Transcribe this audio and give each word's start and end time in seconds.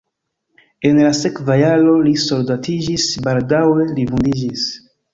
En 0.89 1.01
la 1.07 1.11
sekva 1.17 1.59
jaro 1.59 1.95
li 2.07 2.15
soldatiĝis, 2.25 3.09
baldaŭe 3.31 3.89
li 3.95 4.11
vundiĝis. 4.17 4.69